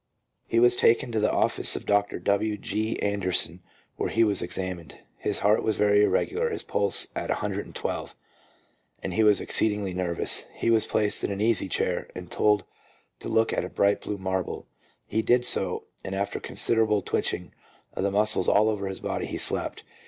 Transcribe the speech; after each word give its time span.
He 0.47 0.59
was 0.59 0.75
taken 0.75 1.11
to 1.11 1.19
the 1.19 1.31
office 1.31 1.75
of 1.75 1.85
Dr. 1.85 2.17
W. 2.17 2.57
G. 2.57 2.99
Anderson, 3.03 3.61
where 3.97 4.09
he 4.09 4.23
was 4.23 4.41
examined. 4.41 4.97
His 5.17 5.41
heart 5.41 5.61
was 5.61 5.75
very 5.75 6.01
ir 6.01 6.09
regular, 6.09 6.49
his 6.49 6.63
pulse 6.63 7.05
at 7.15 7.29
112, 7.29 8.15
and 9.03 9.13
he 9.13 9.21
was 9.23 9.39
exceedingly 9.39 9.93
nervous. 9.93 10.47
He 10.55 10.71
was 10.71 10.87
placed 10.87 11.23
in 11.23 11.29
an 11.31 11.39
easy 11.39 11.67
chair, 11.69 12.09
and 12.15 12.31
told 12.31 12.63
to 13.19 13.29
look 13.29 13.53
at 13.53 13.63
a 13.63 13.69
bright 13.69 14.01
blue 14.01 14.17
marble. 14.17 14.65
He 15.05 15.21
did 15.21 15.45
so, 15.45 15.83
and 16.03 16.15
after 16.15 16.39
considerable 16.39 17.03
tw 17.03 17.13
r 17.13 17.19
itching 17.19 17.53
of 17.93 18.01
the 18.01 18.09
muscles 18.09 18.47
all 18.47 18.69
over 18.69 18.87
his 18.87 19.01
body, 19.01 19.27
he 19.27 19.37
slept. 19.37 19.83